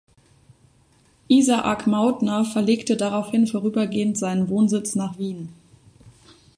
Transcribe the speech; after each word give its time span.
Isaak 1.27 1.85
Mautner 1.85 2.43
verlegte 2.43 2.97
daraufhin 2.97 3.45
vorübergehend 3.45 4.17
seinen 4.17 4.49
Wohnsitz 4.49 4.95
nach 4.95 5.19
Wien. 5.19 5.49